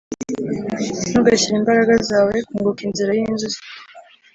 ntugashyire 1.09 1.55
imbaraga 1.61 1.93
zawe 2.09 2.33
'kunguka 2.41 2.81
inzira 2.87 3.11
yinzuzi 3.17 3.59